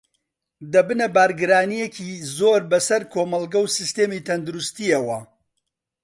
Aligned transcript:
دەبنە 0.73 1.07
بارگرانییەکی 1.15 2.09
زۆر 2.37 2.61
بەسەر 2.71 3.01
کۆمەڵگە 3.13 3.59
و 3.61 3.73
سیستمی 3.77 4.25
تەندروستییەوە 4.27 5.19